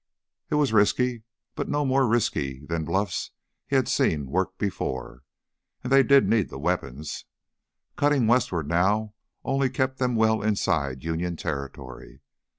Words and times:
It 0.49 0.55
was 0.55 0.73
risky, 0.73 1.21
but 1.53 1.69
no 1.69 1.85
more 1.85 2.07
risky 2.07 2.65
than 2.65 2.85
bluffs 2.85 3.29
he 3.67 3.75
had 3.75 3.87
seen 3.87 4.25
work 4.31 4.57
before. 4.57 5.21
And 5.83 5.91
they 5.93 6.01
did 6.01 6.27
need 6.27 6.49
the 6.49 6.57
weapons. 6.57 7.25
Cutting 7.97 8.25
westward 8.25 8.67
now 8.67 9.13
only 9.43 9.69
kept 9.69 9.99
them 9.99 10.15
well 10.15 10.41
inside 10.41 11.03
Union 11.03 11.35
territory. 11.35 12.23